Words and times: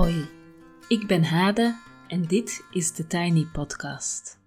Hoi, 0.00 0.28
ik 0.88 1.06
ben 1.06 1.22
Hade 1.22 1.76
en 2.08 2.26
dit 2.26 2.64
is 2.70 2.92
de 2.92 3.06
Tiny 3.06 3.46
Podcast. 3.52 4.38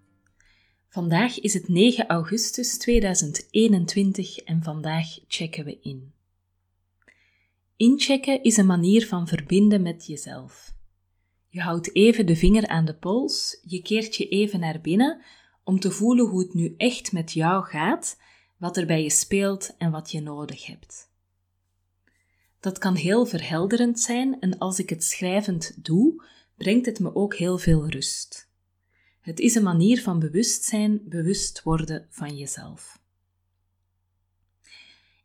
Vandaag 0.89 1.39
is 1.39 1.53
het 1.53 1.67
9 1.67 2.07
augustus 2.07 2.77
2021 2.77 4.37
en 4.37 4.63
vandaag 4.63 5.07
checken 5.27 5.65
we 5.65 5.79
in. 5.81 6.13
Inchecken 7.77 8.43
is 8.43 8.57
een 8.57 8.65
manier 8.65 9.07
van 9.07 9.27
verbinden 9.27 9.81
met 9.81 10.05
jezelf. 10.05 10.73
Je 11.49 11.61
houdt 11.61 11.95
even 11.95 12.25
de 12.25 12.35
vinger 12.35 12.67
aan 12.67 12.85
de 12.85 12.95
pols, 12.95 13.59
je 13.65 13.81
keert 13.81 14.15
je 14.15 14.27
even 14.27 14.59
naar 14.59 14.81
binnen 14.81 15.21
om 15.63 15.79
te 15.79 15.91
voelen 15.91 16.25
hoe 16.25 16.41
het 16.41 16.53
nu 16.53 16.73
echt 16.77 17.11
met 17.11 17.31
jou 17.31 17.63
gaat, 17.65 18.19
wat 18.57 18.77
er 18.77 18.85
bij 18.85 19.03
je 19.03 19.09
speelt 19.09 19.75
en 19.77 19.91
wat 19.91 20.11
je 20.11 20.21
nodig 20.21 20.65
hebt. 20.65 21.11
Dat 22.63 22.77
kan 22.77 22.95
heel 22.95 23.25
verhelderend 23.25 23.99
zijn 23.99 24.39
en 24.39 24.57
als 24.57 24.79
ik 24.79 24.89
het 24.89 25.03
schrijvend 25.03 25.85
doe, 25.85 26.23
brengt 26.57 26.85
het 26.85 26.99
me 26.99 27.15
ook 27.15 27.35
heel 27.35 27.57
veel 27.57 27.89
rust. 27.89 28.49
Het 29.21 29.39
is 29.39 29.55
een 29.55 29.63
manier 29.63 30.01
van 30.01 30.19
bewustzijn, 30.19 31.01
bewust 31.05 31.63
worden 31.63 32.07
van 32.09 32.37
jezelf. 32.37 32.99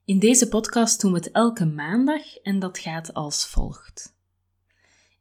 In 0.05 0.19
deze 0.19 0.49
podcast 0.49 1.01
doen 1.01 1.13
we 1.13 1.19
het 1.19 1.31
elke 1.31 1.65
maandag 1.65 2.37
en 2.37 2.59
dat 2.59 2.79
gaat 2.79 3.15
als 3.15 3.47
volgt. 3.47 4.17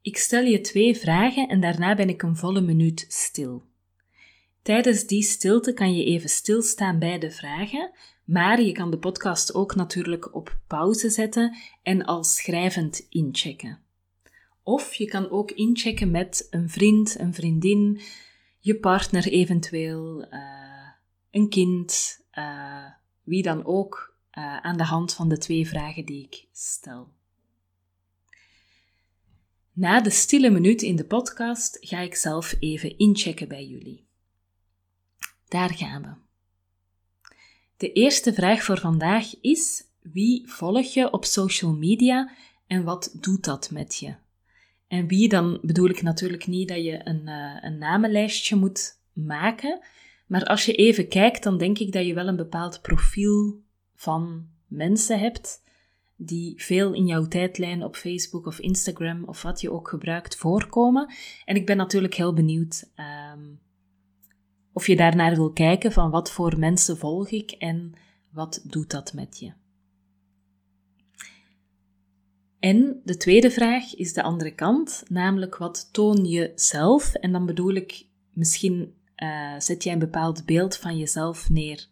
Ik 0.01 0.17
stel 0.17 0.43
je 0.43 0.61
twee 0.61 0.97
vragen 0.97 1.47
en 1.47 1.61
daarna 1.61 1.95
ben 1.95 2.09
ik 2.09 2.21
een 2.21 2.35
volle 2.35 2.61
minuut 2.61 3.05
stil. 3.07 3.63
Tijdens 4.61 5.05
die 5.05 5.23
stilte 5.23 5.73
kan 5.73 5.95
je 5.95 6.05
even 6.05 6.29
stilstaan 6.29 6.99
bij 6.99 7.19
de 7.19 7.31
vragen, 7.31 7.91
maar 8.27 8.61
je 8.61 8.71
kan 8.71 8.91
de 8.91 8.97
podcast 8.97 9.53
ook 9.53 9.75
natuurlijk 9.75 10.35
op 10.35 10.59
pauze 10.67 11.09
zetten 11.09 11.55
en 11.83 12.05
als 12.05 12.35
schrijvend 12.35 13.05
inchecken. 13.09 13.79
Of 14.63 14.93
je 14.93 15.05
kan 15.05 15.29
ook 15.29 15.51
inchecken 15.51 16.11
met 16.11 16.47
een 16.49 16.69
vriend, 16.69 17.19
een 17.19 17.33
vriendin, 17.33 18.01
je 18.59 18.75
partner 18.79 19.27
eventueel, 19.27 20.33
uh, 20.33 20.89
een 21.31 21.49
kind, 21.49 22.19
uh, 22.33 22.85
wie 23.23 23.43
dan 23.43 23.65
ook, 23.65 24.15
uh, 24.37 24.57
aan 24.57 24.77
de 24.77 24.83
hand 24.83 25.13
van 25.13 25.29
de 25.29 25.37
twee 25.37 25.67
vragen 25.67 26.05
die 26.05 26.23
ik 26.23 26.47
stel. 26.51 27.13
Na 29.73 30.01
de 30.01 30.09
stille 30.09 30.49
minuut 30.49 30.81
in 30.81 30.95
de 30.95 31.05
podcast 31.05 31.77
ga 31.79 31.99
ik 31.99 32.15
zelf 32.15 32.55
even 32.59 32.97
inchecken 32.97 33.47
bij 33.47 33.65
jullie. 33.65 34.07
Daar 35.47 35.73
gaan 35.73 36.01
we. 36.01 36.26
De 37.77 37.91
eerste 37.91 38.33
vraag 38.33 38.63
voor 38.63 38.79
vandaag 38.79 39.41
is: 39.41 39.83
wie 40.01 40.43
volg 40.47 40.93
je 40.93 41.11
op 41.11 41.25
social 41.25 41.73
media 41.73 42.31
en 42.67 42.83
wat 42.83 43.17
doet 43.21 43.43
dat 43.43 43.71
met 43.71 43.95
je? 43.95 44.15
En 44.87 45.07
wie 45.07 45.29
dan 45.29 45.59
bedoel 45.61 45.89
ik 45.89 46.01
natuurlijk 46.01 46.47
niet 46.47 46.67
dat 46.67 46.83
je 46.83 47.01
een, 47.03 47.21
uh, 47.27 47.57
een 47.61 47.77
namenlijstje 47.77 48.55
moet 48.55 48.99
maken, 49.13 49.79
maar 50.27 50.43
als 50.43 50.65
je 50.65 50.73
even 50.73 51.07
kijkt, 51.07 51.43
dan 51.43 51.57
denk 51.57 51.79
ik 51.79 51.91
dat 51.91 52.05
je 52.05 52.13
wel 52.13 52.27
een 52.27 52.35
bepaald 52.35 52.81
profiel 52.81 53.61
van 53.95 54.47
mensen 54.67 55.19
hebt 55.19 55.61
die 56.15 56.53
veel 56.63 56.93
in 56.93 57.05
jouw 57.05 57.27
tijdlijn 57.27 57.83
op 57.83 57.95
Facebook 57.95 58.45
of 58.45 58.59
Instagram 58.59 59.23
of 59.23 59.41
wat 59.41 59.61
je 59.61 59.71
ook 59.71 59.87
gebruikt 59.87 60.35
voorkomen. 60.35 61.13
En 61.45 61.55
ik 61.55 61.65
ben 61.65 61.77
natuurlijk 61.77 62.13
heel 62.13 62.33
benieuwd 62.33 62.89
um, 62.95 63.05
of 64.77 64.87
je 64.87 64.95
daarnaar 64.95 65.35
wil 65.35 65.51
kijken 65.51 65.91
van 65.91 66.09
wat 66.09 66.31
voor 66.31 66.59
mensen 66.59 66.97
volg 66.97 67.29
ik 67.29 67.51
en 67.51 67.93
wat 68.31 68.61
doet 68.63 68.89
dat 68.89 69.13
met 69.13 69.39
je. 69.39 69.53
En 72.59 73.01
de 73.03 73.17
tweede 73.17 73.51
vraag 73.51 73.95
is 73.95 74.13
de 74.13 74.23
andere 74.23 74.55
kant, 74.55 75.03
namelijk 75.07 75.57
wat 75.57 75.89
toon 75.91 76.25
je 76.25 76.51
zelf? 76.55 77.13
En 77.13 77.31
dan 77.31 77.45
bedoel 77.45 77.73
ik, 77.73 78.05
misschien 78.33 78.93
uh, 79.15 79.59
zet 79.59 79.83
jij 79.83 79.93
een 79.93 79.99
bepaald 79.99 80.45
beeld 80.45 80.77
van 80.77 80.97
jezelf 80.97 81.49
neer 81.49 81.87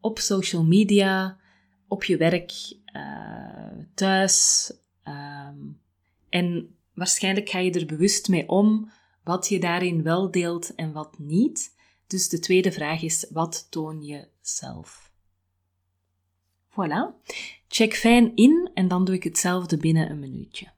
op 0.00 0.18
social 0.18 0.64
media, 0.64 1.38
op 1.86 2.04
je 2.04 2.16
werk, 2.16 2.52
uh, 2.96 3.84
thuis. 3.94 4.72
Um, 5.04 5.80
en 6.28 6.76
waarschijnlijk 6.94 7.48
ga 7.48 7.58
je 7.58 7.72
er 7.72 7.86
bewust 7.86 8.28
mee 8.28 8.48
om 8.48 8.90
wat 9.24 9.48
je 9.48 9.60
daarin 9.60 10.02
wel 10.02 10.30
deelt 10.30 10.74
en 10.74 10.92
wat 10.92 11.18
niet. 11.18 11.76
Dus 12.08 12.28
de 12.28 12.38
tweede 12.38 12.72
vraag 12.72 13.02
is: 13.02 13.26
wat 13.30 13.66
toon 13.70 14.02
je 14.02 14.28
zelf? 14.40 15.12
Voilà. 16.70 17.14
Check 17.68 17.94
fijn 17.94 18.36
in 18.36 18.70
en 18.74 18.88
dan 18.88 19.04
doe 19.04 19.14
ik 19.14 19.22
hetzelfde 19.24 19.76
binnen 19.76 20.10
een 20.10 20.18
minuutje. 20.18 20.72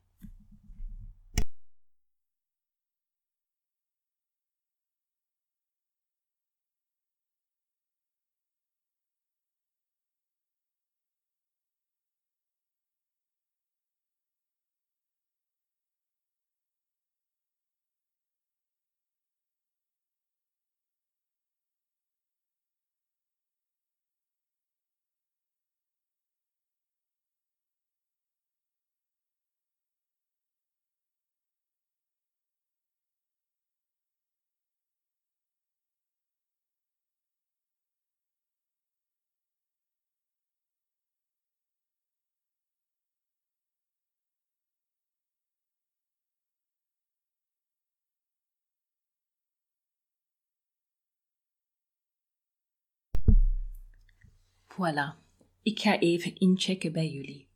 Voilà, 54.81 55.15
ik 55.63 55.81
ga 55.81 55.99
even 55.99 56.37
inchecken 56.37 56.93
bij 56.93 57.09
jullie. 57.09 57.47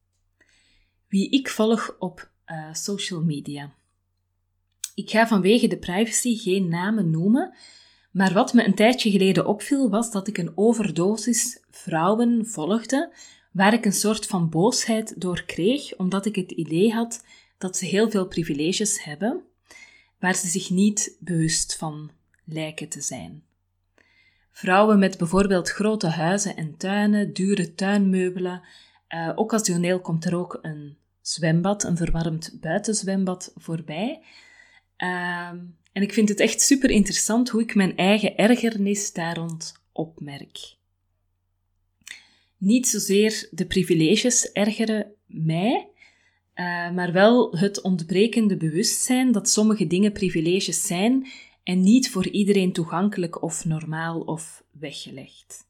Wie 1.09 1.31
ik 1.31 1.49
volg 1.49 1.97
op 1.99 2.31
uh, 2.47 2.75
social 2.75 3.23
media. 3.23 3.75
Ik 4.95 5.11
ga 5.11 5.27
vanwege 5.27 5.67
de 5.67 5.79
privacy 5.79 6.37
geen 6.37 6.69
namen 6.69 7.11
noemen, 7.11 7.55
maar 8.11 8.33
wat 8.33 8.53
me 8.53 8.65
een 8.65 8.75
tijdje 8.75 9.11
geleden 9.11 9.47
opviel 9.47 9.91
was 9.91 10.11
dat 10.11 10.29
ik 10.29 10.39
een 10.39 10.53
overdosis 10.55 11.63
vrouwen 11.71 12.47
volgde, 12.47 13.13
waar 13.53 13.73
ik 13.73 13.85
een 13.85 13.93
soort 13.93 14.27
van 14.27 14.51
boosheid 14.51 15.21
door 15.21 15.45
kreeg, 15.45 15.97
omdat 15.97 16.27
ik 16.27 16.37
het 16.37 16.51
idee 16.51 16.93
had 16.93 17.25
dat 17.59 17.77
ze 17.77 17.87
heel 17.87 18.11
veel 18.11 18.27
privileges 18.27 19.05
hebben, 19.05 19.43
waar 20.19 20.35
ze 20.35 20.49
zich 20.49 20.71
niet 20.71 21.17
bewust 21.21 21.77
van 21.77 22.11
lijken 22.45 22.89
te 22.89 23.01
zijn. 23.01 23.43
Vrouwen 24.57 24.99
met 24.99 25.19
bijvoorbeeld 25.19 25.71
grote 25.71 26.07
huizen 26.07 26.57
en 26.57 26.77
tuinen, 26.77 27.33
dure 27.33 27.75
tuinmeubelen. 27.75 28.63
Uh, 29.09 29.33
occasioneel 29.35 30.01
komt 30.01 30.25
er 30.25 30.37
ook 30.37 30.59
een 30.63 30.97
zwembad, 31.21 31.85
een 31.85 31.97
verwarmd 31.97 32.59
buitenzwembad 32.61 33.53
voorbij. 33.57 34.23
Uh, 34.99 35.49
en 35.93 36.03
ik 36.03 36.13
vind 36.13 36.29
het 36.29 36.41
echt 36.41 36.61
super 36.61 36.91
interessant 36.91 37.49
hoe 37.49 37.61
ik 37.63 37.75
mijn 37.75 37.97
eigen 37.97 38.37
ergernis 38.37 39.13
daar 39.13 39.37
rond 39.37 39.83
opmerk. 39.93 40.77
Niet 42.57 42.89
zozeer 42.89 43.49
de 43.51 43.67
privileges 43.67 44.53
ergeren 44.53 45.13
mij, 45.27 45.89
uh, 46.55 46.91
maar 46.91 47.13
wel 47.13 47.57
het 47.57 47.81
ontbrekende 47.81 48.57
bewustzijn 48.57 49.33
dat 49.33 49.49
sommige 49.49 49.87
dingen 49.87 50.13
privileges 50.13 50.87
zijn 50.87 51.27
en 51.65 51.83
niet 51.83 52.11
voor 52.11 52.29
iedereen 52.29 52.73
toegankelijk 52.73 53.43
of 53.43 53.65
normaal 53.65 54.21
of 54.21 54.65
weggelegd. 54.71 55.67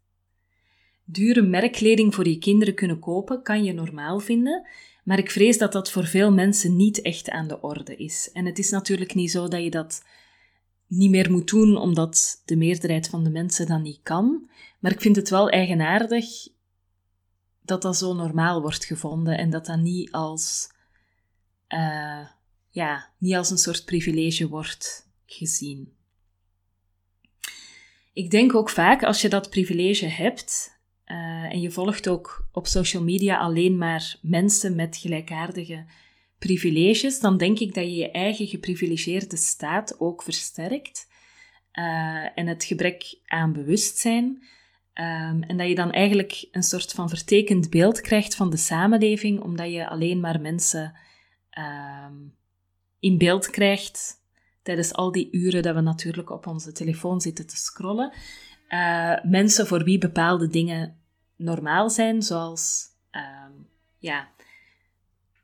Dure 1.05 1.43
merkkleding 1.43 2.15
voor 2.15 2.29
je 2.29 2.39
kinderen 2.39 2.75
kunnen 2.75 2.99
kopen 2.99 3.43
kan 3.43 3.65
je 3.65 3.73
normaal 3.73 4.21
vinden, 4.21 4.67
maar 5.05 5.19
ik 5.19 5.31
vrees 5.31 5.59
dat 5.59 5.73
dat 5.73 5.91
voor 5.91 6.07
veel 6.07 6.33
mensen 6.33 6.77
niet 6.77 7.03
echt 7.03 7.31
aan 7.31 7.49
de 7.49 7.61
orde 7.61 7.97
is. 7.97 8.31
En 8.33 8.47
het 8.47 8.59
is 8.59 8.71
natuurlijk 8.71 9.15
niet 9.15 9.31
zo 9.31 9.49
dat 9.49 9.63
je 9.63 9.71
dat 9.71 10.05
niet 10.87 11.11
meer 11.11 11.31
moet 11.31 11.49
doen 11.49 11.77
omdat 11.77 12.43
de 12.45 12.57
meerderheid 12.57 13.09
van 13.09 13.25
de 13.25 13.31
mensen 13.31 13.67
dat 13.67 13.83
niet 13.83 14.01
kan, 14.03 14.51
maar 14.79 14.93
ik 14.93 15.01
vind 15.01 15.17
het 15.17 15.31
wel 15.31 15.51
eigenaardig 15.51 16.27
dat 17.63 17.83
dat 17.83 17.97
zo 17.97 18.15
normaal 18.15 18.61
wordt 18.61 18.85
gevonden 18.85 19.39
en 19.39 19.51
dat 19.51 19.67
dat 19.67 19.81
niet 19.81 20.13
als, 20.13 20.71
uh, 21.69 22.27
ja, 22.71 23.11
niet 23.19 23.35
als 23.35 23.51
een 23.51 23.59
soort 23.59 23.85
privilege 23.85 24.49
wordt 24.49 25.05
gezien. 25.35 25.93
Ik 28.13 28.31
denk 28.31 28.55
ook 28.55 28.71
vaak 28.71 29.03
als 29.03 29.21
je 29.21 29.29
dat 29.29 29.51
privilege 29.51 30.07
hebt 30.07 30.79
uh, 31.07 31.17
en 31.53 31.61
je 31.61 31.71
volgt 31.71 32.09
ook 32.09 32.49
op 32.53 32.67
social 32.67 33.03
media 33.03 33.39
alleen 33.39 33.79
maar 33.79 34.17
mensen 34.23 34.75
met 34.75 34.97
gelijkaardige 34.97 35.85
privileges, 36.39 37.21
dan 37.21 37.37
denk 37.37 37.59
ik 37.59 37.75
dat 37.75 37.85
je 37.85 37.95
je 37.95 38.11
eigen 38.11 38.47
geprivilegeerde 38.47 39.37
staat 39.37 40.01
ook 40.01 40.23
versterkt. 40.23 41.09
Uh, 41.73 42.39
en 42.39 42.47
het 42.47 42.65
gebrek 42.65 43.19
aan 43.27 43.53
bewustzijn. 43.53 44.25
Um, 44.95 45.43
en 45.43 45.57
dat 45.57 45.69
je 45.69 45.75
dan 45.75 45.93
eigenlijk 45.93 46.49
een 46.51 46.63
soort 46.63 46.93
van 46.93 47.09
vertekend 47.09 47.71
beeld 47.71 48.01
krijgt 48.01 48.35
van 48.35 48.51
de 48.51 48.57
samenleving, 48.57 49.41
omdat 49.41 49.73
je 49.73 49.89
alleen 49.89 50.21
maar 50.21 50.41
mensen 50.41 50.95
um, 51.59 52.35
in 52.99 53.19
beeld 53.19 53.51
krijgt 53.51 54.23
tijdens 54.65 54.93
al 54.93 55.13
die 55.13 55.29
uren 55.31 55.63
dat 55.63 55.75
we 55.75 55.81
natuurlijk 55.81 56.31
op 56.31 56.47
onze 56.47 56.73
telefoon 56.73 57.21
zitten 57.21 57.47
te 57.47 57.57
scrollen. 57.57 58.13
Uh, 58.69 59.25
mensen 59.25 59.67
voor 59.67 59.85
wie 59.85 59.99
bepaalde 59.99 60.49
dingen 60.49 60.97
normaal 61.37 61.91
zijn, 61.91 62.23
zoals 62.23 62.87
um, 63.13 63.67
ja, 63.99 64.29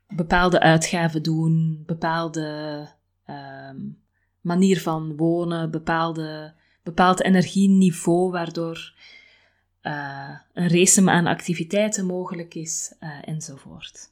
bepaalde 0.07 0.59
uitgaven 0.59 1.23
doen, 1.23 1.83
bepaalde 1.85 2.87
um, 3.29 3.99
manier 4.41 4.81
van 4.81 5.15
wonen, 5.15 5.71
bepaalde, 5.71 6.53
bepaald 6.83 7.21
energieniveau, 7.21 8.31
waardoor 8.31 8.93
uh, 9.83 10.39
een 10.53 10.69
race 10.69 11.09
aan 11.09 11.27
activiteiten 11.27 12.05
mogelijk 12.05 12.55
is, 12.55 12.95
uh, 12.99 13.27
enzovoort. 13.27 14.09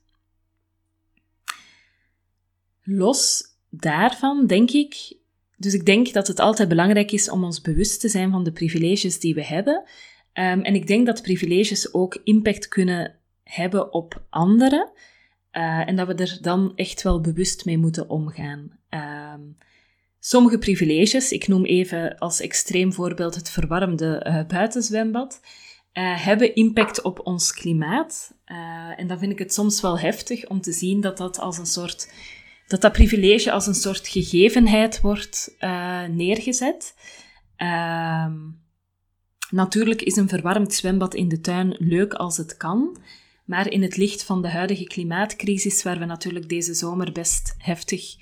Los 2.83 3.48
daarvan 3.69 4.47
denk 4.47 4.71
ik, 4.71 5.17
dus 5.57 5.73
ik 5.73 5.85
denk 5.85 6.13
dat 6.13 6.27
het 6.27 6.39
altijd 6.39 6.69
belangrijk 6.69 7.11
is 7.11 7.29
om 7.29 7.43
ons 7.43 7.61
bewust 7.61 7.99
te 7.99 8.09
zijn 8.09 8.31
van 8.31 8.43
de 8.43 8.51
privileges 8.51 9.19
die 9.19 9.35
we 9.35 9.45
hebben. 9.45 9.83
Um, 10.33 10.61
en 10.61 10.75
ik 10.75 10.87
denk 10.87 11.05
dat 11.05 11.21
privileges 11.21 11.93
ook 11.93 12.19
impact 12.23 12.67
kunnen 12.67 13.15
hebben 13.43 13.93
op 13.93 14.23
anderen. 14.29 14.91
Uh, 15.51 15.87
en 15.87 15.95
dat 15.95 16.07
we 16.07 16.13
er 16.13 16.37
dan 16.41 16.71
echt 16.75 17.01
wel 17.01 17.21
bewust 17.21 17.65
mee 17.65 17.77
moeten 17.77 18.09
omgaan. 18.09 18.79
Um, 19.33 19.57
sommige 20.19 20.57
privileges, 20.57 21.31
ik 21.31 21.47
noem 21.47 21.65
even 21.65 22.17
als 22.17 22.39
extreem 22.39 22.93
voorbeeld 22.93 23.35
het 23.35 23.49
verwarmde 23.49 24.25
uh, 24.27 24.45
buitenzwembad, 24.47 25.41
uh, 25.93 26.25
hebben 26.25 26.55
impact 26.55 27.01
op 27.01 27.19
ons 27.23 27.53
klimaat. 27.53 28.33
en 28.95 29.07
dan 29.07 29.19
vind 29.19 29.31
ik 29.31 29.39
het 29.39 29.53
soms 29.53 29.81
wel 29.81 29.99
heftig 29.99 30.47
om 30.47 30.61
te 30.61 30.71
zien 30.71 31.01
dat 31.01 31.17
dat 31.17 31.39
als 31.39 31.57
een 31.57 31.65
soort 31.65 32.11
dat 32.69 32.81
dat 32.81 32.91
privilege 32.91 33.51
als 33.51 33.67
een 33.67 33.75
soort 33.75 34.07
gegevenheid 34.07 35.01
wordt 35.01 35.55
uh, 35.59 36.03
neergezet. 36.05 36.95
Uh, 37.57 38.31
natuurlijk 39.49 40.01
is 40.01 40.15
een 40.15 40.29
verwarmd 40.29 40.73
zwembad 40.73 41.13
in 41.13 41.27
de 41.27 41.41
tuin 41.41 41.75
leuk 41.79 42.13
als 42.13 42.37
het 42.37 42.57
kan, 42.57 42.97
maar 43.45 43.69
in 43.69 43.81
het 43.81 43.97
licht 43.97 44.23
van 44.23 44.41
de 44.41 44.49
huidige 44.49 44.83
klimaatcrisis, 44.83 45.83
waar 45.83 45.99
we 45.99 46.05
natuurlijk 46.05 46.49
deze 46.49 46.73
zomer 46.73 47.11
best 47.11 47.55
heftig 47.57 48.15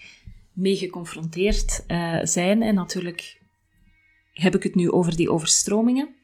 mee 0.54 0.76
geconfronteerd 0.76 1.84
uh, 1.88 2.20
zijn, 2.24 2.62
en 2.62 2.76
natuurlijk 2.76 3.42
heb 4.34 4.56
ik 4.56 4.64
het 4.64 4.76
nu 4.76 4.92
over 4.92 5.16
die 5.16 5.32
overstromingen, 5.32 6.16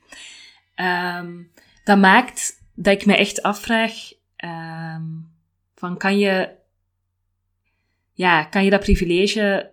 um, 0.76 1.52
dat 1.84 1.98
maakt 1.98 2.62
dat 2.74 2.94
ik 2.94 3.06
me 3.06 3.16
echt 3.16 3.42
afvraag 3.42 3.94
ehm, 4.36 5.04
van 5.76 5.98
kan 5.98 6.18
je 6.18 6.62
ja, 8.14 8.44
kan 8.44 8.64
je 8.64 8.70
dat 8.70 8.80
privilege 8.80 9.72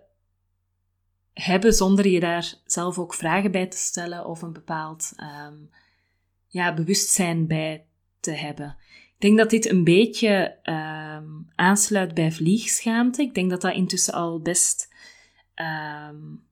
hebben 1.33 1.73
zonder 1.73 2.07
je 2.07 2.19
daar 2.19 2.53
zelf 2.65 2.99
ook 2.99 3.13
vragen 3.13 3.51
bij 3.51 3.67
te 3.67 3.77
stellen 3.77 4.25
of 4.25 4.41
een 4.41 4.53
bepaald 4.53 5.13
um, 5.17 5.69
ja, 6.47 6.73
bewustzijn 6.73 7.47
bij 7.47 7.85
te 8.19 8.31
hebben. 8.31 8.77
Ik 8.89 9.27
denk 9.27 9.37
dat 9.37 9.49
dit 9.49 9.69
een 9.69 9.83
beetje 9.83 10.57
um, 10.63 11.47
aansluit 11.55 12.13
bij 12.13 12.31
vliegschaamte. 12.31 13.21
Ik 13.21 13.33
denk 13.33 13.49
dat 13.49 13.61
dat 13.61 13.73
intussen 13.73 14.13
al 14.13 14.39
best 14.39 14.93
um, 15.55 16.43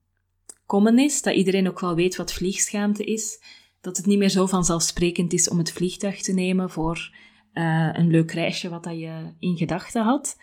common 0.66 0.98
is, 0.98 1.22
dat 1.22 1.34
iedereen 1.34 1.68
ook 1.68 1.80
wel 1.80 1.94
weet 1.94 2.16
wat 2.16 2.32
vliegschaamte 2.32 3.04
is. 3.04 3.42
Dat 3.80 3.96
het 3.96 4.06
niet 4.06 4.18
meer 4.18 4.28
zo 4.28 4.46
vanzelfsprekend 4.46 5.32
is 5.32 5.48
om 5.48 5.58
het 5.58 5.72
vliegtuig 5.72 6.22
te 6.22 6.32
nemen 6.32 6.70
voor 6.70 7.14
uh, 7.54 7.88
een 7.92 8.10
leuk 8.10 8.32
reisje 8.32 8.68
wat 8.68 8.84
dat 8.84 8.98
je 8.98 9.32
in 9.38 9.56
gedachten 9.56 10.02
had. 10.02 10.36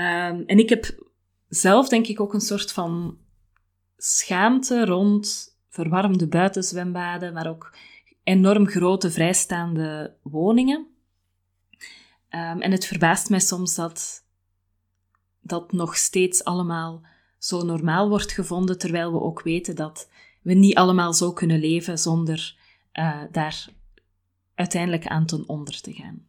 Um, 0.00 0.42
en 0.46 0.58
ik 0.58 0.68
heb 0.68 1.04
zelf 1.48 1.88
denk 1.88 2.06
ik 2.06 2.20
ook 2.20 2.34
een 2.34 2.40
soort 2.40 2.72
van 2.72 3.18
schaamte 3.96 4.84
rond 4.84 5.56
verwarmde 5.68 6.28
buitenzwembaden, 6.28 7.32
maar 7.32 7.48
ook 7.48 7.74
enorm 8.22 8.66
grote 8.66 9.10
vrijstaande 9.10 10.16
woningen. 10.22 10.86
Um, 12.30 12.60
en 12.60 12.70
het 12.70 12.86
verbaast 12.86 13.30
mij 13.30 13.40
soms 13.40 13.74
dat 13.74 14.24
dat 15.40 15.72
nog 15.72 15.96
steeds 15.96 16.44
allemaal 16.44 17.02
zo 17.38 17.64
normaal 17.64 18.08
wordt 18.08 18.32
gevonden, 18.32 18.78
terwijl 18.78 19.12
we 19.12 19.20
ook 19.20 19.42
weten 19.42 19.76
dat 19.76 20.10
we 20.42 20.54
niet 20.54 20.76
allemaal 20.76 21.12
zo 21.12 21.32
kunnen 21.32 21.60
leven 21.60 21.98
zonder 21.98 22.56
uh, 22.92 23.22
daar 23.30 23.68
uiteindelijk 24.54 25.06
aan 25.06 25.26
ten 25.26 25.48
onder 25.48 25.80
te 25.80 25.92
gaan. 25.92 26.27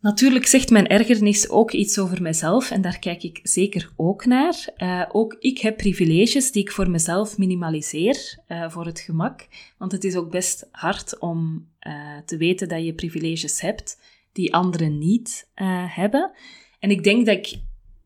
Natuurlijk 0.00 0.46
zegt 0.46 0.70
mijn 0.70 0.86
ergernis 0.86 1.48
ook 1.48 1.72
iets 1.72 1.98
over 1.98 2.22
mezelf 2.22 2.70
en 2.70 2.82
daar 2.82 2.98
kijk 2.98 3.22
ik 3.22 3.40
zeker 3.42 3.92
ook 3.96 4.24
naar. 4.24 4.68
Uh, 4.76 5.04
ook 5.12 5.36
ik 5.38 5.58
heb 5.58 5.76
privileges 5.76 6.52
die 6.52 6.62
ik 6.62 6.70
voor 6.70 6.90
mezelf 6.90 7.38
minimaliseer 7.38 8.38
uh, 8.48 8.70
voor 8.70 8.86
het 8.86 9.00
gemak, 9.00 9.46
want 9.78 9.92
het 9.92 10.04
is 10.04 10.16
ook 10.16 10.30
best 10.30 10.68
hard 10.70 11.18
om 11.18 11.68
uh, 11.86 12.18
te 12.24 12.36
weten 12.36 12.68
dat 12.68 12.84
je 12.84 12.94
privileges 12.94 13.60
hebt 13.60 13.98
die 14.32 14.54
anderen 14.54 14.98
niet 14.98 15.48
hebben. 15.86 16.30
En 16.78 16.90
ik 16.90 17.04
denk 17.04 17.26
dat 17.26 17.36
ik 17.36 17.60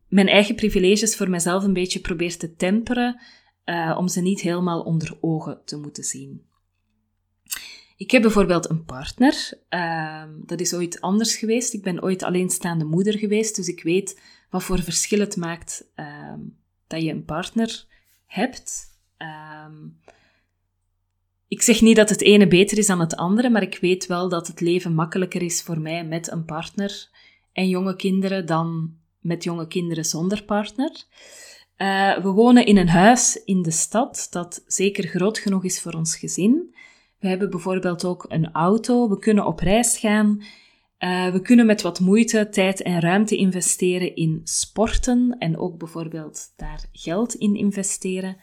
mijn 0.07 0.27
eigen 0.27 0.55
privileges 0.55 1.15
voor 1.15 1.29
mezelf 1.29 1.63
een 1.63 1.73
beetje 1.73 1.99
probeer 1.99 2.37
te 2.37 2.55
temperen 2.55 3.19
om 3.97 4.07
ze 4.07 4.21
niet 4.21 4.41
helemaal 4.41 4.81
onder 4.81 5.17
ogen 5.21 5.61
te 5.65 5.77
moeten 5.77 6.03
zien. 6.03 6.41
Ik 7.97 8.11
heb 8.11 8.21
bijvoorbeeld 8.21 8.69
een 8.69 8.85
partner. 8.85 9.59
Uh, 9.69 10.23
dat 10.45 10.59
is 10.59 10.73
ooit 10.73 11.01
anders 11.01 11.35
geweest. 11.35 11.73
Ik 11.73 11.83
ben 11.83 12.03
ooit 12.03 12.23
alleenstaande 12.23 12.85
moeder 12.85 13.17
geweest, 13.17 13.55
dus 13.55 13.67
ik 13.67 13.83
weet 13.83 14.21
wat 14.49 14.63
voor 14.63 14.79
verschil 14.79 15.19
het 15.19 15.35
maakt 15.35 15.87
uh, 15.95 16.33
dat 16.87 17.01
je 17.01 17.11
een 17.11 17.25
partner 17.25 17.85
hebt. 18.25 18.83
Uh, 19.17 19.67
ik 21.47 21.61
zeg 21.61 21.81
niet 21.81 21.95
dat 21.95 22.09
het 22.09 22.21
ene 22.21 22.47
beter 22.47 22.77
is 22.77 22.87
dan 22.87 22.99
het 22.99 23.15
andere, 23.15 23.49
maar 23.49 23.61
ik 23.61 23.77
weet 23.81 24.05
wel 24.05 24.29
dat 24.29 24.47
het 24.47 24.61
leven 24.61 24.93
makkelijker 24.93 25.41
is 25.41 25.61
voor 25.61 25.79
mij 25.79 26.05
met 26.05 26.31
een 26.31 26.45
partner 26.45 27.09
en 27.53 27.69
jonge 27.69 27.95
kinderen 27.95 28.45
dan 28.45 28.95
met 29.19 29.43
jonge 29.43 29.67
kinderen 29.67 30.05
zonder 30.05 30.43
partner. 30.43 30.91
Uh, 31.77 32.17
we 32.17 32.29
wonen 32.29 32.65
in 32.65 32.77
een 32.77 32.89
huis 32.89 33.43
in 33.43 33.61
de 33.61 33.71
stad 33.71 34.27
dat 34.29 34.63
zeker 34.67 35.07
groot 35.07 35.37
genoeg 35.37 35.63
is 35.63 35.81
voor 35.81 35.93
ons 35.93 36.17
gezin. 36.17 36.75
We 37.19 37.27
hebben 37.27 37.49
bijvoorbeeld 37.49 38.05
ook 38.05 38.25
een 38.27 38.51
auto. 38.51 39.09
We 39.09 39.19
kunnen 39.19 39.45
op 39.45 39.59
reis 39.59 39.97
gaan. 39.97 40.43
Uh, 40.99 41.31
we 41.31 41.41
kunnen 41.41 41.65
met 41.65 41.81
wat 41.81 41.99
moeite, 41.99 42.49
tijd 42.49 42.81
en 42.81 42.99
ruimte 42.99 43.35
investeren 43.35 44.15
in 44.15 44.41
sporten 44.43 45.35
en 45.39 45.57
ook 45.57 45.77
bijvoorbeeld 45.77 46.53
daar 46.55 46.85
geld 46.91 47.33
in 47.33 47.55
investeren. 47.55 48.37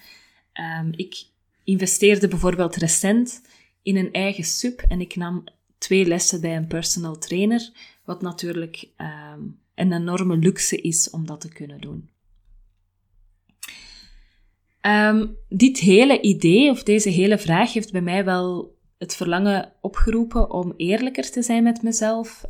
Um, 0.81 0.93
ik 0.97 1.27
investeerde 1.65 2.29
bijvoorbeeld 2.29 2.77
recent 2.77 3.43
in 3.83 3.97
een 3.97 4.13
eigen 4.13 4.45
sub 4.45 4.81
en 4.81 5.01
ik 5.01 5.17
nam 5.17 5.45
twee 5.79 6.07
lessen 6.07 6.41
bij 6.41 6.57
een 6.57 6.67
personal 6.67 7.19
trainer, 7.19 7.71
wat 8.05 8.23
natuurlijk 8.23 8.89
um, 8.97 9.59
een 9.75 9.93
enorme 9.93 10.37
luxe 10.37 10.81
is 10.81 11.11
om 11.11 11.27
dat 11.27 11.41
te 11.41 11.49
kunnen 11.49 11.81
doen. 11.81 12.11
Um, 14.87 15.37
dit 15.49 15.79
hele 15.79 16.21
idee 16.21 16.71
of 16.71 16.83
deze 16.83 17.09
hele 17.09 17.39
vraag 17.39 17.73
heeft 17.73 17.93
bij 17.93 18.01
mij 18.01 18.25
wel 18.25 18.77
het 18.99 19.17
verlangen 19.17 19.73
opgeroepen 19.81 20.51
om 20.51 20.75
eerlijker 20.77 21.31
te 21.31 21.43
zijn 21.43 21.63
met 21.63 21.83
mezelf, 21.83 22.45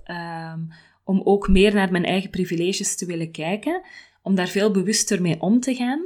um, 0.55 0.69
om 1.05 1.21
ook 1.25 1.49
meer 1.49 1.75
naar 1.75 1.91
mijn 1.91 2.05
eigen 2.05 2.31
privileges 2.31 2.97
te 2.97 3.07
willen 3.07 3.31
kijken, 3.31 3.83
om 4.23 4.35
daar 4.35 4.49
veel 4.49 4.71
bewuster 4.71 5.23
mee 5.23 5.41
om 5.41 5.61
te 5.61 5.75
gaan. 5.75 6.01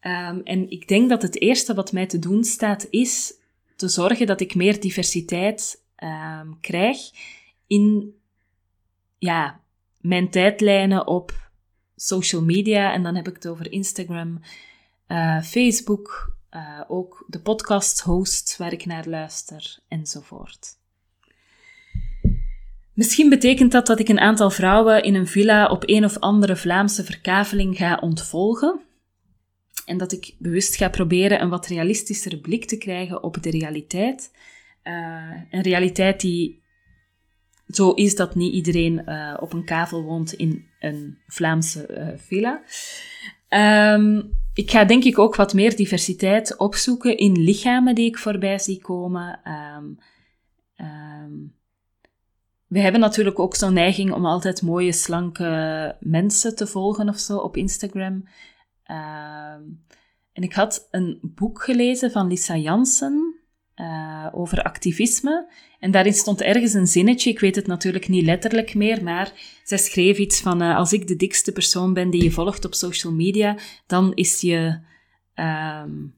Um, 0.00 0.40
en 0.42 0.70
ik 0.70 0.88
denk 0.88 1.08
dat 1.08 1.22
het 1.22 1.40
eerste 1.40 1.74
wat 1.74 1.92
mij 1.92 2.06
te 2.06 2.18
doen 2.18 2.44
staat, 2.44 2.86
is 2.90 3.34
te 3.76 3.88
zorgen 3.88 4.26
dat 4.26 4.40
ik 4.40 4.54
meer 4.54 4.80
diversiteit 4.80 5.84
krijg 6.60 6.98
in 7.66 8.14
ja, 9.18 9.60
mijn 10.00 10.30
tijdlijnen 10.30 11.06
op 11.06 11.50
social 11.96 12.42
media. 12.42 12.92
En 12.92 13.02
dan 13.02 13.14
heb 13.14 13.28
ik 13.28 13.34
het 13.34 13.48
over 13.48 13.72
Instagram, 13.72 14.40
uh, 15.08 15.42
Facebook, 15.42 16.36
uh, 16.50 16.80
ook 16.88 17.24
de 17.26 17.40
podcast 17.40 18.00
host 18.00 18.56
waar 18.56 18.72
ik 18.72 18.86
naar 18.86 19.08
luister 19.08 19.78
enzovoort. 19.88 20.78
Misschien 22.92 23.28
betekent 23.28 23.72
dat 23.72 23.86
dat 23.86 23.98
ik 23.98 24.08
een 24.08 24.20
aantal 24.20 24.50
vrouwen 24.50 25.02
in 25.02 25.14
een 25.14 25.26
villa 25.26 25.66
op 25.66 25.82
een 25.86 26.04
of 26.04 26.18
andere 26.18 26.56
Vlaamse 26.56 27.04
verkaveling 27.04 27.76
ga 27.76 27.96
ontvolgen. 27.96 28.80
En 29.84 29.98
dat 29.98 30.12
ik 30.12 30.34
bewust 30.38 30.76
ga 30.76 30.88
proberen 30.88 31.42
een 31.42 31.48
wat 31.48 31.66
realistischere 31.66 32.40
blik 32.40 32.64
te 32.64 32.78
krijgen 32.78 33.22
op 33.22 33.42
de 33.42 33.50
realiteit. 33.50 34.32
Uh, 34.84 35.30
een 35.50 35.62
realiteit 35.62 36.20
die 36.20 36.62
zo 37.68 37.90
is 37.90 38.14
dat 38.14 38.34
niet 38.34 38.52
iedereen 38.52 39.08
op 39.40 39.52
een 39.52 39.64
kavel 39.64 40.02
woont 40.02 40.32
in 40.32 40.66
een 40.80 41.18
Vlaamse 41.26 42.14
villa. 42.16 42.62
Um, 43.94 44.34
ik 44.56 44.70
ga 44.70 44.84
denk 44.84 45.04
ik 45.04 45.18
ook 45.18 45.36
wat 45.36 45.54
meer 45.54 45.76
diversiteit 45.76 46.56
opzoeken 46.56 47.16
in 47.16 47.32
lichamen 47.32 47.94
die 47.94 48.06
ik 48.06 48.18
voorbij 48.18 48.58
zie 48.58 48.80
komen. 48.80 49.40
Um, 49.76 49.98
um, 50.86 51.54
we 52.66 52.80
hebben 52.80 53.00
natuurlijk 53.00 53.38
ook 53.38 53.54
zo'n 53.54 53.72
neiging 53.72 54.12
om 54.12 54.26
altijd 54.26 54.62
mooie, 54.62 54.92
slanke 54.92 55.96
mensen 56.00 56.56
te 56.56 56.66
volgen 56.66 57.08
of 57.08 57.18
zo 57.18 57.36
op 57.36 57.56
Instagram. 57.56 58.28
en 60.32 60.42
ik 60.42 60.52
had 60.52 60.88
een 60.90 61.18
boek 61.22 61.62
gelezen 61.62 62.10
van 62.10 62.26
Lisa 62.26 62.56
Jansen 62.56 63.40
uh, 63.76 64.26
over 64.32 64.62
activisme. 64.62 65.52
En 65.80 65.90
daarin 65.90 66.12
stond 66.12 66.40
ergens 66.40 66.72
een 66.72 66.86
zinnetje, 66.86 67.30
ik 67.30 67.40
weet 67.40 67.56
het 67.56 67.66
natuurlijk 67.66 68.08
niet 68.08 68.24
letterlijk 68.24 68.74
meer, 68.74 69.02
maar 69.02 69.32
zij 69.64 69.78
schreef 69.78 70.18
iets 70.18 70.40
van: 70.40 70.62
uh, 70.62 70.76
Als 70.76 70.92
ik 70.92 71.06
de 71.06 71.16
dikste 71.16 71.52
persoon 71.52 71.92
ben 71.92 72.10
die 72.10 72.22
je 72.22 72.30
volgt 72.30 72.64
op 72.64 72.74
social 72.74 73.12
media, 73.12 73.56
dan 73.86 74.14
is 74.14 74.40
je. 74.40 74.78
Um, 75.34 76.14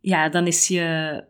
ja, 0.00 0.28
dan 0.28 0.46
is 0.46 0.68
je. 0.68 1.24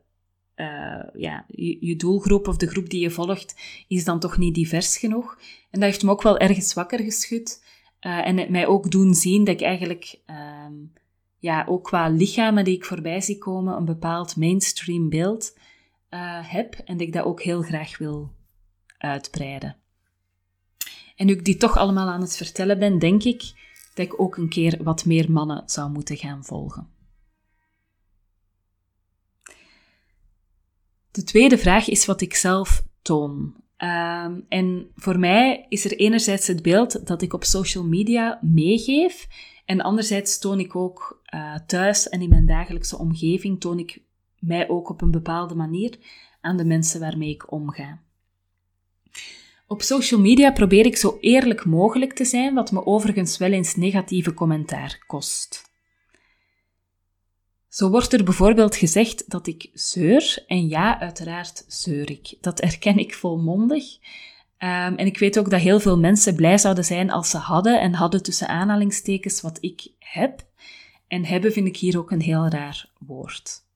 Uh, 0.57 1.21
ja, 1.23 1.45
je, 1.49 1.77
je, 1.81 1.97
doelgroep 1.97 2.49
of 2.49 2.57
de 2.57 2.67
groep 2.67 2.91
die 2.91 3.01
je 3.01 3.11
volgt, 3.11 3.55
is 3.89 4.05
dan 4.05 4.21
toch 4.21 4.39
niet 4.39 4.55
divers 4.55 4.99
genoeg. 4.99 5.39
En 5.71 5.81
dat 5.81 5.89
heeft 5.89 6.03
me 6.03 6.11
ook 6.11 6.23
wel 6.23 6.39
ergens 6.39 6.75
wakker 6.75 6.99
geschud. 6.99 7.65
en 8.01 8.37
het 8.37 8.49
mij 8.49 8.67
ook 8.67 8.91
doen 8.91 9.15
zien 9.15 9.45
dat 9.45 9.55
ik 9.55 9.67
eigenlijk. 9.67 10.21
Um, 10.67 10.93
ja, 11.39 11.65
ook 11.69 11.85
qua 11.85 12.09
lichamen 12.09 12.65
die 12.65 12.77
ik 12.77 12.85
voorbij 12.85 13.21
zie 13.21 13.39
komen, 13.39 13.77
een 13.77 13.85
bepaald 13.85 14.37
mainstream 14.37 15.09
beeld 15.09 15.53
uh, 16.11 16.51
heb 16.51 16.75
en 16.75 16.97
dat 16.97 17.07
ik 17.07 17.13
dat 17.13 17.25
ook 17.25 17.43
heel 17.43 17.63
graag 17.63 17.99
wil 17.99 18.33
uitbreiden. 18.99 19.77
En 21.17 21.27
nu 21.27 21.33
ik 21.33 21.45
die 21.45 21.57
toch 21.57 21.77
allemaal 21.77 22.09
aan 22.09 22.21
het 22.21 22.37
vertellen 22.37 22.79
ben, 22.79 22.99
denk 22.99 23.23
ik 23.23 23.41
dat 23.95 24.07
ik 24.07 24.21
ook 24.21 24.37
een 24.37 24.49
keer 24.49 24.83
wat 24.83 25.05
meer 25.05 25.33
mannen 25.33 25.63
zou 25.67 25.91
moeten 25.91 26.17
gaan 26.17 26.45
volgen. 26.45 26.89
De 31.11 31.25
tweede 31.25 31.59
vraag 31.59 31.89
is 31.89 32.07
wat 32.07 32.21
ik 32.21 32.35
zelf 32.35 32.83
toon. 33.03 33.55
Um, 33.79 34.47
en 34.49 34.91
voor 34.95 35.19
mij 35.19 35.67
is 35.69 35.85
er 35.85 35.97
enerzijds 35.97 36.47
het 36.47 36.63
beeld 36.63 37.07
dat 37.07 37.23
ik 37.23 37.33
op 37.33 37.45
social 37.45 37.85
media 37.85 38.39
meegeef 38.43 39.29
en 39.65 39.81
anderzijds 39.81 40.39
toon 40.39 40.61
ik 40.61 40.77
ook 40.77 41.23
uh, 41.35 41.55
thuis 41.67 42.09
en 42.09 42.23
in 42.23 42.29
mijn 42.29 42.47
dagelijkse 42.47 42.99
omgeving, 42.99 43.61
toon 43.61 43.79
ik 43.79 44.03
mij 44.41 44.69
ook 44.69 44.89
op 44.89 45.03
een 45.03 45.11
bepaalde 45.11 45.55
manier 45.55 45.99
aan 46.41 46.57
de 46.57 46.65
mensen 46.65 47.01
waarmee 47.01 47.31
ik 47.31 47.53
omga. 47.53 48.01
Op 49.67 49.83
social 49.83 50.21
media 50.21 50.53
probeer 50.53 50.87
ik 50.87 50.97
zo 50.97 51.19
eerlijk 51.21 51.65
mogelijk 51.65 52.13
te 52.13 52.25
zijn, 52.25 52.55
wat 52.55 52.73
me 52.73 52.87
overigens 52.87 53.39
wel 53.39 53.53
eens 53.53 53.77
negatieve 53.77 54.35
commentaar 54.35 55.05
kost. 55.07 55.71
Zo 57.69 57.91
wordt 57.91 58.13
er 58.13 58.25
bijvoorbeeld 58.25 58.77
gezegd 58.77 59.31
dat 59.31 59.47
ik 59.47 59.71
zeur, 59.73 60.45
en 60.47 60.69
ja, 60.69 61.01
uiteraard 61.01 61.65
zeur 61.69 62.11
ik. 62.11 62.37
Dat 62.41 62.61
erken 62.61 62.99
ik 62.99 63.15
volmondig. 63.15 63.85
Um, 63.95 64.97
en 64.97 65.07
ik 65.07 65.19
weet 65.19 65.39
ook 65.39 65.51
dat 65.51 65.61
heel 65.61 65.81
veel 65.81 65.99
mensen 65.99 66.35
blij 66.35 66.59
zouden 66.59 66.85
zijn 66.85 67.11
als 67.11 67.31
ze 67.31 67.37
hadden 67.37 67.81
en 67.81 67.95
hadden 67.95 68.23
tussen 68.23 68.49
aanhalingstekens 68.49 69.41
wat 69.41 69.59
ik 69.61 69.89
heb. 69.99 70.47
En 71.09 71.25
hebben 71.25 71.53
vind 71.53 71.67
ik 71.67 71.77
hier 71.77 71.99
ook 71.99 72.11
een 72.11 72.21
heel 72.21 72.49
raar 72.49 72.91
woord. 72.99 73.69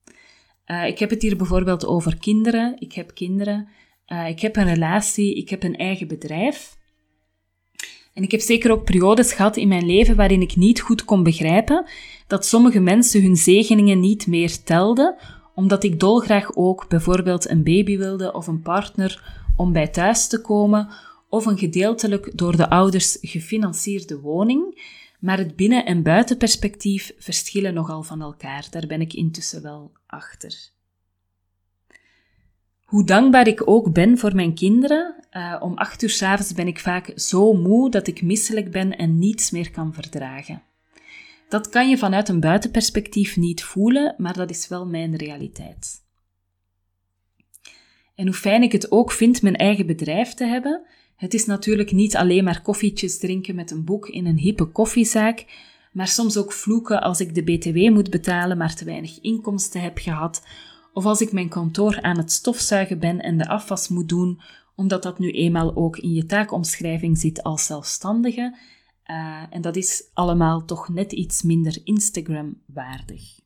Uh, 0.67 0.87
ik 0.87 0.99
heb 0.99 1.09
het 1.09 1.21
hier 1.21 1.37
bijvoorbeeld 1.37 1.85
over 1.85 2.17
kinderen. 2.17 2.75
Ik 2.79 2.93
heb 2.93 3.13
kinderen. 3.13 3.67
Uh, 4.07 4.27
ik 4.27 4.39
heb 4.39 4.55
een 4.55 4.73
relatie. 4.73 5.35
Ik 5.35 5.49
heb 5.49 5.63
een 5.63 5.75
eigen 5.75 6.07
bedrijf. 6.07 6.77
En 8.13 8.23
ik 8.23 8.31
heb 8.31 8.41
zeker 8.41 8.71
ook 8.71 8.83
periodes 8.83 9.33
gehad 9.33 9.57
in 9.57 9.67
mijn 9.67 9.85
leven 9.85 10.15
waarin 10.15 10.41
ik 10.41 10.55
niet 10.55 10.81
goed 10.81 11.05
kon 11.05 11.23
begrijpen 11.23 11.85
dat 12.27 12.45
sommige 12.45 12.79
mensen 12.79 13.21
hun 13.21 13.35
zegeningen 13.35 13.99
niet 13.99 14.27
meer 14.27 14.63
telden, 14.63 15.15
omdat 15.55 15.83
ik 15.83 15.99
dolgraag 15.99 16.55
ook 16.55 16.89
bijvoorbeeld 16.89 17.49
een 17.49 17.63
baby 17.63 17.97
wilde 17.97 18.33
of 18.33 18.47
een 18.47 18.61
partner 18.61 19.43
om 19.55 19.73
bij 19.73 19.87
thuis 19.87 20.27
te 20.27 20.41
komen 20.41 20.89
of 21.29 21.45
een 21.45 21.57
gedeeltelijk 21.57 22.37
door 22.37 22.57
de 22.57 22.69
ouders 22.69 23.17
gefinancierde 23.21 24.19
woning, 24.19 24.83
maar 25.19 25.37
het 25.37 25.55
binnen- 25.55 25.85
en 25.85 26.03
buitenperspectief 26.03 27.13
verschillen 27.17 27.73
nogal 27.73 28.03
van 28.03 28.21
elkaar. 28.21 28.67
Daar 28.69 28.87
ben 28.87 29.01
ik 29.01 29.13
intussen 29.13 29.61
wel 29.61 29.91
achter. 30.15 30.73
Hoe 32.85 33.05
dankbaar 33.05 33.47
ik 33.47 33.67
ook 33.67 33.93
ben 33.93 34.17
voor 34.17 34.35
mijn 34.35 34.53
kinderen, 34.53 35.15
uh, 35.31 35.55
om 35.59 35.77
acht 35.77 36.01
uur 36.01 36.09
s'avonds 36.09 36.53
ben 36.53 36.67
ik 36.67 36.79
vaak 36.79 37.11
zo 37.15 37.53
moe 37.53 37.89
dat 37.91 38.07
ik 38.07 38.21
misselijk 38.21 38.71
ben 38.71 38.97
en 38.97 39.19
niets 39.19 39.51
meer 39.51 39.71
kan 39.71 39.93
verdragen. 39.93 40.63
Dat 41.49 41.69
kan 41.69 41.89
je 41.89 41.97
vanuit 41.97 42.29
een 42.29 42.39
buitenperspectief 42.39 43.37
niet 43.37 43.63
voelen, 43.63 44.15
maar 44.17 44.33
dat 44.33 44.49
is 44.49 44.67
wel 44.67 44.85
mijn 44.85 45.15
realiteit. 45.15 46.03
En 48.15 48.25
hoe 48.25 48.35
fijn 48.35 48.63
ik 48.63 48.71
het 48.71 48.91
ook 48.91 49.11
vind 49.11 49.41
mijn 49.41 49.55
eigen 49.55 49.85
bedrijf 49.85 50.33
te 50.33 50.45
hebben. 50.45 50.85
Het 51.15 51.33
is 51.33 51.45
natuurlijk 51.45 51.91
niet 51.91 52.15
alleen 52.15 52.43
maar 52.43 52.61
koffietjes 52.61 53.19
drinken 53.19 53.55
met 53.55 53.71
een 53.71 53.83
boek 53.83 54.07
in 54.07 54.25
een 54.25 54.37
hippe 54.37 54.65
koffiezaak, 54.65 55.45
maar 55.95 56.07
soms 56.07 56.37
ook 56.37 56.51
vloeken 56.51 57.01
als 57.01 57.19
ik 57.19 57.35
de 57.35 57.43
BTW 57.43 57.89
moet 57.89 58.09
betalen, 58.09 58.57
maar 58.57 58.75
te 58.75 58.85
weinig 58.85 59.19
inkomsten 59.21 59.81
heb 59.81 59.97
gehad, 59.97 60.45
of 60.93 61.05
als 61.05 61.21
ik 61.21 61.31
mijn 61.31 61.49
kantoor 61.49 62.01
aan 62.01 62.17
het 62.17 62.31
stofzuigen 62.31 62.99
ben 62.99 63.19
en 63.19 63.37
de 63.37 63.47
afwas 63.47 63.87
moet 63.87 64.09
doen, 64.09 64.41
omdat 64.75 65.03
dat 65.03 65.19
nu 65.19 65.31
eenmaal 65.31 65.75
ook 65.75 65.97
in 65.97 66.13
je 66.13 66.25
taakomschrijving 66.25 67.17
zit 67.17 67.43
als 67.43 67.65
zelfstandige. 67.65 68.57
Uh, 69.05 69.43
en 69.49 69.61
dat 69.61 69.75
is 69.75 70.09
allemaal 70.13 70.65
toch 70.65 70.89
net 70.89 71.11
iets 71.11 71.41
minder 71.41 71.81
Instagram-waardig. 71.83 73.39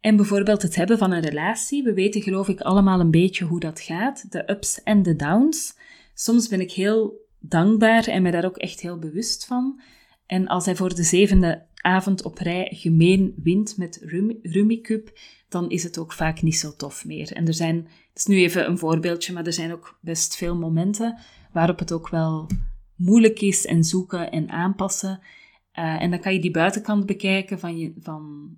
En 0.00 0.16
bijvoorbeeld 0.16 0.62
het 0.62 0.74
hebben 0.74 0.98
van 0.98 1.12
een 1.12 1.22
relatie. 1.22 1.82
We 1.82 1.94
weten 1.94 2.22
geloof 2.22 2.48
ik 2.48 2.60
allemaal 2.60 3.00
een 3.00 3.10
beetje 3.10 3.44
hoe 3.44 3.60
dat 3.60 3.80
gaat, 3.80 4.32
de 4.32 4.50
ups 4.50 4.82
en 4.82 5.02
de 5.02 5.16
downs. 5.16 5.76
Soms 6.14 6.48
ben 6.48 6.60
ik 6.60 6.72
heel 6.72 7.28
dankbaar 7.40 8.06
en 8.06 8.22
me 8.22 8.30
daar 8.30 8.44
ook 8.44 8.56
echt 8.56 8.80
heel 8.80 8.98
bewust 8.98 9.46
van. 9.46 9.80
En 10.26 10.46
als 10.46 10.64
hij 10.64 10.76
voor 10.76 10.94
de 10.94 11.02
zevende 11.02 11.66
avond 11.74 12.22
op 12.22 12.38
rij 12.38 12.68
gemeen 12.72 13.34
wint 13.42 13.76
met 13.76 14.00
Rummikub, 14.42 15.18
dan 15.48 15.70
is 15.70 15.82
het 15.82 15.98
ook 15.98 16.12
vaak 16.12 16.42
niet 16.42 16.56
zo 16.56 16.76
tof 16.76 17.04
meer. 17.04 17.32
En 17.32 17.46
er 17.46 17.54
zijn, 17.54 17.76
het 17.76 18.18
is 18.18 18.26
nu 18.26 18.36
even 18.36 18.68
een 18.68 18.78
voorbeeldje, 18.78 19.32
maar 19.32 19.46
er 19.46 19.52
zijn 19.52 19.72
ook 19.72 19.98
best 20.00 20.36
veel 20.36 20.56
momenten 20.56 21.18
waarop 21.52 21.78
het 21.78 21.92
ook 21.92 22.08
wel 22.08 22.46
moeilijk 22.96 23.40
is 23.40 23.66
en 23.66 23.84
zoeken 23.84 24.30
en 24.30 24.50
aanpassen. 24.50 25.20
Uh, 25.78 26.02
en 26.02 26.10
dan 26.10 26.20
kan 26.20 26.32
je 26.32 26.40
die 26.40 26.50
buitenkant 26.50 27.06
bekijken 27.06 27.58
van, 27.58 27.78
je, 27.78 27.92
van 28.00 28.50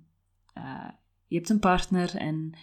uh, 0.57 0.89
je 1.27 1.35
hebt 1.35 1.49
een 1.49 1.59
partner 1.59 2.15
en 2.15 2.53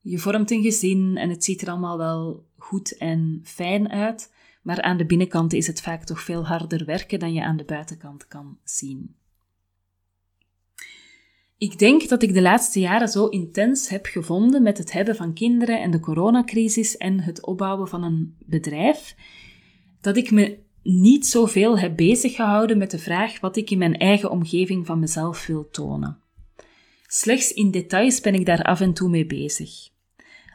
je 0.00 0.18
vormt 0.18 0.50
een 0.50 0.62
gezin 0.62 1.16
en 1.16 1.30
het 1.30 1.44
ziet 1.44 1.62
er 1.62 1.68
allemaal 1.68 1.98
wel 1.98 2.46
goed 2.56 2.96
en 2.96 3.40
fijn 3.44 3.88
uit. 3.90 4.32
Maar 4.62 4.82
aan 4.82 4.96
de 4.96 5.06
binnenkant 5.06 5.52
is 5.52 5.66
het 5.66 5.80
vaak 5.80 6.04
toch 6.04 6.20
veel 6.20 6.46
harder 6.46 6.84
werken 6.84 7.18
dan 7.18 7.32
je 7.32 7.42
aan 7.42 7.56
de 7.56 7.64
buitenkant 7.64 8.28
kan 8.28 8.58
zien. 8.64 9.14
Ik 11.58 11.78
denk 11.78 12.08
dat 12.08 12.22
ik 12.22 12.34
de 12.34 12.42
laatste 12.42 12.80
jaren 12.80 13.08
zo 13.08 13.26
intens 13.26 13.88
heb 13.88 14.06
gevonden 14.06 14.62
met 14.62 14.78
het 14.78 14.92
hebben 14.92 15.16
van 15.16 15.32
kinderen 15.32 15.80
en 15.80 15.90
de 15.90 16.00
coronacrisis 16.00 16.96
en 16.96 17.20
het 17.20 17.46
opbouwen 17.46 17.88
van 17.88 18.02
een 18.02 18.36
bedrijf, 18.38 19.16
dat 20.00 20.16
ik 20.16 20.30
me 20.30 20.58
niet 20.82 21.26
zoveel 21.26 21.78
heb 21.78 21.96
bezig 21.96 22.34
gehouden 22.34 22.78
met 22.78 22.90
de 22.90 22.98
vraag 22.98 23.40
wat 23.40 23.56
ik 23.56 23.70
in 23.70 23.78
mijn 23.78 23.98
eigen 23.98 24.30
omgeving 24.30 24.86
van 24.86 24.98
mezelf 24.98 25.46
wil 25.46 25.68
tonen. 25.70 26.18
Slechts 27.06 27.52
in 27.52 27.70
details 27.70 28.20
ben 28.20 28.34
ik 28.34 28.46
daar 28.46 28.62
af 28.62 28.80
en 28.80 28.92
toe 28.92 29.08
mee 29.08 29.26
bezig. 29.26 29.91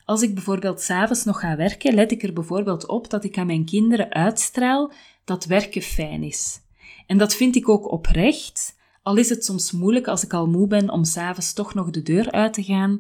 Als 0.08 0.22
ik 0.22 0.34
bijvoorbeeld 0.34 0.82
s'avonds 0.82 1.24
nog 1.24 1.40
ga 1.40 1.56
werken, 1.56 1.94
let 1.94 2.12
ik 2.12 2.24
er 2.24 2.34
bijvoorbeeld 2.34 2.88
op 2.88 3.10
dat 3.10 3.24
ik 3.24 3.38
aan 3.38 3.46
mijn 3.46 3.66
kinderen 3.66 4.14
uitstraal 4.14 4.92
dat 5.24 5.46
werken 5.46 5.82
fijn 5.82 6.24
is. 6.24 6.62
En 7.08 7.18
dat 7.18 7.36
vind 7.36 7.56
ik 7.56 7.70
ook 7.70 7.92
oprecht, 7.92 8.76
al 9.04 9.18
is 9.18 9.30
het 9.30 9.46
soms 9.46 9.72
moeilijk 9.72 10.08
als 10.08 10.24
ik 10.24 10.34
al 10.34 10.48
moe 10.48 10.68
ben 10.68 10.90
om 10.90 11.04
s'avonds 11.04 11.54
toch 11.54 11.74
nog 11.74 11.90
de 11.90 12.02
deur 12.02 12.32
uit 12.32 12.54
te 12.54 12.64
gaan. 12.64 12.92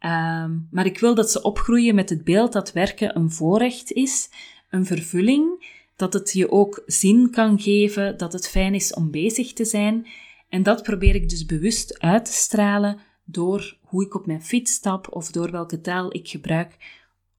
Uh, 0.00 0.44
maar 0.70 0.86
ik 0.86 0.98
wil 0.98 1.14
dat 1.14 1.30
ze 1.30 1.42
opgroeien 1.42 1.94
met 1.94 2.10
het 2.10 2.24
beeld 2.24 2.52
dat 2.52 2.72
werken 2.72 3.16
een 3.16 3.30
voorrecht 3.30 3.92
is, 3.92 4.30
een 4.70 4.86
vervulling, 4.86 5.72
dat 5.96 6.12
het 6.12 6.32
je 6.32 6.50
ook 6.50 6.82
zin 6.86 7.30
kan 7.30 7.60
geven, 7.60 8.18
dat 8.18 8.32
het 8.32 8.48
fijn 8.48 8.74
is 8.74 8.94
om 8.94 9.10
bezig 9.10 9.52
te 9.52 9.64
zijn 9.64 10.06
en 10.48 10.62
dat 10.62 10.82
probeer 10.82 11.14
ik 11.14 11.28
dus 11.28 11.46
bewust 11.46 11.98
uit 11.98 12.24
te 12.24 12.32
stralen 12.32 12.98
door 13.24 13.77
hoe 13.88 14.04
ik 14.04 14.14
op 14.14 14.26
mijn 14.26 14.42
fiets 14.42 14.72
stap 14.72 15.08
of 15.10 15.30
door 15.30 15.50
welke 15.50 15.80
taal 15.80 16.14
ik 16.14 16.28
gebruik 16.28 16.76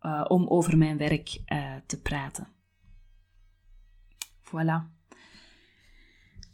uh, 0.02 0.26
om 0.28 0.48
over 0.48 0.78
mijn 0.78 0.98
werk 0.98 1.42
uh, 1.48 1.74
te 1.86 2.02
praten. 2.02 2.48
Voilà. 4.44 4.98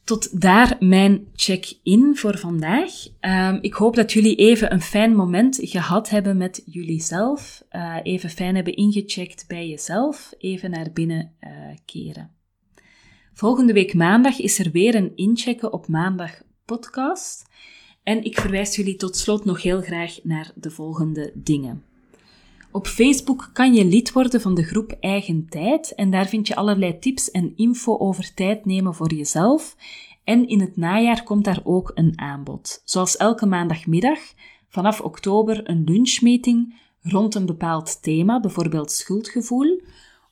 Tot 0.03 0.41
daar 0.41 0.75
mijn 0.79 1.27
check-in 1.33 2.15
voor 2.15 2.37
vandaag. 2.37 2.91
Um, 3.21 3.57
ik 3.61 3.73
hoop 3.73 3.95
dat 3.95 4.11
jullie 4.11 4.35
even 4.35 4.73
een 4.73 4.81
fijn 4.81 5.15
moment 5.15 5.59
gehad 5.61 6.09
hebben 6.09 6.37
met 6.37 6.61
jullie 6.65 7.01
zelf. 7.01 7.63
Uh, 7.71 7.97
even 8.03 8.29
fijn 8.29 8.55
hebben 8.55 8.75
ingecheckt 8.75 9.47
bij 9.47 9.67
jezelf. 9.67 10.33
Even 10.37 10.71
naar 10.71 10.91
binnen 10.93 11.35
keren. 11.85 12.31
Volgende 13.33 13.73
week 13.73 13.93
maandag 13.93 14.39
is 14.39 14.59
er 14.59 14.71
weer 14.71 14.95
een 14.95 15.15
inchecken 15.15 15.73
op 15.73 15.87
maandag 15.87 16.41
podcast. 16.65 17.45
En 18.05 18.23
ik 18.23 18.39
verwijs 18.39 18.75
jullie 18.75 18.95
tot 18.95 19.17
slot 19.17 19.45
nog 19.45 19.61
heel 19.61 19.81
graag 19.81 20.19
naar 20.23 20.51
de 20.55 20.71
volgende 20.71 21.31
dingen. 21.33 21.83
Op 22.71 22.87
Facebook 22.87 23.49
kan 23.53 23.73
je 23.73 23.85
lid 23.85 24.11
worden 24.11 24.41
van 24.41 24.55
de 24.55 24.63
groep 24.63 24.97
Eigen 24.99 25.47
Tijd 25.49 25.95
en 25.95 26.11
daar 26.11 26.27
vind 26.27 26.47
je 26.47 26.55
allerlei 26.55 26.99
tips 26.99 27.31
en 27.31 27.53
info 27.55 27.97
over 27.97 28.33
tijd 28.33 28.65
nemen 28.65 28.95
voor 28.95 29.13
jezelf. 29.13 29.75
En 30.23 30.47
in 30.47 30.59
het 30.59 30.77
najaar 30.77 31.23
komt 31.23 31.43
daar 31.43 31.61
ook 31.63 31.91
een 31.93 32.13
aanbod. 32.15 32.81
Zoals 32.83 33.17
elke 33.17 33.45
maandagmiddag, 33.45 34.19
vanaf 34.69 35.01
oktober 35.01 35.69
een 35.69 35.83
lunchmeeting 35.83 36.75
rond 37.01 37.35
een 37.35 37.45
bepaald 37.45 38.01
thema, 38.01 38.39
bijvoorbeeld 38.39 38.91
schuldgevoel, 38.91 39.81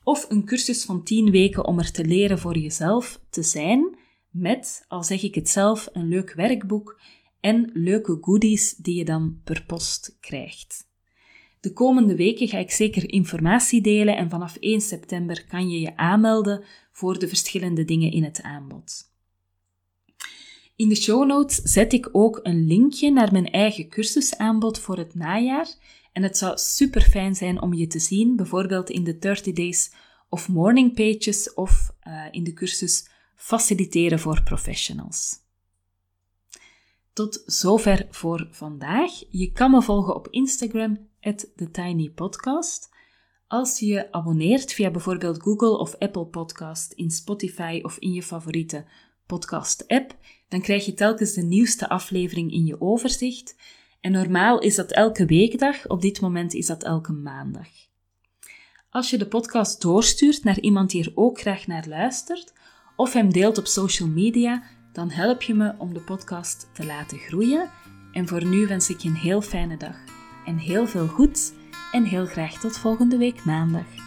of 0.02 0.26
een 0.28 0.44
cursus 0.44 0.84
van 0.84 1.02
10 1.02 1.30
weken 1.30 1.64
om 1.64 1.78
er 1.78 1.90
te 1.90 2.04
leren 2.04 2.38
voor 2.38 2.58
jezelf 2.58 3.20
te 3.30 3.42
zijn, 3.42 3.96
met, 4.30 4.84
al 4.88 5.02
zeg 5.02 5.22
ik 5.22 5.34
het 5.34 5.48
zelf, 5.48 5.88
een 5.92 6.08
leuk 6.08 6.32
werkboek 6.34 7.00
en 7.44 7.70
leuke 7.72 8.18
goodies 8.20 8.74
die 8.74 8.94
je 8.94 9.04
dan 9.04 9.40
per 9.44 9.64
post 9.66 10.16
krijgt. 10.20 10.86
De 11.60 11.72
komende 11.72 12.16
weken 12.16 12.48
ga 12.48 12.58
ik 12.58 12.70
zeker 12.70 13.12
informatie 13.12 13.80
delen 13.80 14.16
en 14.16 14.30
vanaf 14.30 14.56
1 14.56 14.80
september 14.80 15.46
kan 15.46 15.70
je 15.70 15.80
je 15.80 15.96
aanmelden 15.96 16.64
voor 16.92 17.18
de 17.18 17.28
verschillende 17.28 17.84
dingen 17.84 18.12
in 18.12 18.24
het 18.24 18.42
aanbod. 18.42 19.12
In 20.76 20.88
de 20.88 20.94
show 20.94 21.26
notes 21.26 21.56
zet 21.56 21.92
ik 21.92 22.08
ook 22.12 22.40
een 22.42 22.66
linkje 22.66 23.12
naar 23.12 23.32
mijn 23.32 23.50
eigen 23.50 23.88
cursusaanbod 23.88 24.78
voor 24.78 24.98
het 24.98 25.14
najaar. 25.14 25.68
En 26.12 26.22
het 26.22 26.36
zou 26.36 26.58
super 26.58 27.02
fijn 27.02 27.34
zijn 27.34 27.62
om 27.62 27.74
je 27.74 27.86
te 27.86 27.98
zien, 27.98 28.36
bijvoorbeeld 28.36 28.90
in 28.90 29.04
de 29.04 29.18
30 29.18 29.54
Days 29.54 29.92
of 30.28 30.48
Morning 30.48 30.94
Pages 30.94 31.54
of 31.54 31.90
uh, 32.06 32.24
in 32.30 32.44
de 32.44 32.52
cursus 32.52 33.08
Faciliteren 33.34 34.18
voor 34.18 34.42
Professionals. 34.42 35.43
Tot 37.14 37.42
zover 37.46 38.06
voor 38.10 38.48
vandaag. 38.50 39.10
Je 39.28 39.52
kan 39.52 39.70
me 39.70 39.82
volgen 39.82 40.14
op 40.14 40.28
Instagram, 40.28 41.08
TheTinyPodcast. 41.56 42.92
Als 43.46 43.78
je 43.78 44.12
abonneert 44.12 44.72
via 44.72 44.90
bijvoorbeeld 44.90 45.42
Google 45.42 45.78
of 45.78 45.96
Apple 45.98 46.26
Podcast, 46.26 46.92
in 46.92 47.10
Spotify 47.10 47.80
of 47.82 47.98
in 47.98 48.12
je 48.12 48.22
favoriete 48.22 48.84
podcast-app, 49.26 50.16
dan 50.48 50.60
krijg 50.60 50.84
je 50.84 50.94
telkens 50.94 51.32
de 51.32 51.42
nieuwste 51.42 51.88
aflevering 51.88 52.52
in 52.52 52.64
je 52.64 52.80
overzicht. 52.80 53.56
En 54.00 54.12
normaal 54.12 54.60
is 54.60 54.74
dat 54.74 54.92
elke 54.92 55.26
weekdag, 55.26 55.86
op 55.88 56.00
dit 56.00 56.20
moment 56.20 56.54
is 56.54 56.66
dat 56.66 56.82
elke 56.82 57.12
maandag. 57.12 57.68
Als 58.90 59.10
je 59.10 59.18
de 59.18 59.28
podcast 59.28 59.82
doorstuurt 59.82 60.44
naar 60.44 60.60
iemand 60.60 60.90
die 60.90 61.04
er 61.04 61.12
ook 61.14 61.40
graag 61.40 61.66
naar 61.66 61.88
luistert, 61.88 62.52
of 62.96 63.12
hem 63.12 63.32
deelt 63.32 63.58
op 63.58 63.66
social 63.66 64.08
media, 64.08 64.62
dan 64.94 65.10
help 65.10 65.42
je 65.42 65.54
me 65.54 65.74
om 65.78 65.94
de 65.94 66.00
podcast 66.00 66.68
te 66.72 66.86
laten 66.86 67.18
groeien. 67.18 67.70
En 68.12 68.28
voor 68.28 68.44
nu 68.44 68.66
wens 68.66 68.90
ik 68.90 68.98
je 68.98 69.08
een 69.08 69.14
heel 69.14 69.40
fijne 69.40 69.76
dag 69.76 69.96
en 70.46 70.56
heel 70.56 70.86
veel 70.86 71.06
goeds 71.06 71.52
en 71.92 72.04
heel 72.04 72.26
graag 72.26 72.60
tot 72.60 72.78
volgende 72.78 73.16
week 73.16 73.44
maandag. 73.44 74.03